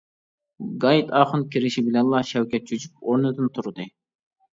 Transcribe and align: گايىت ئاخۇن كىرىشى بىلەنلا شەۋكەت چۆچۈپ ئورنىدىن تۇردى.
گايىت 0.85 1.11
ئاخۇن 1.19 1.43
كىرىشى 1.55 1.83
بىلەنلا 1.89 2.21
شەۋكەت 2.29 2.65
چۆچۈپ 2.71 3.05
ئورنىدىن 3.11 3.53
تۇردى. 3.59 3.87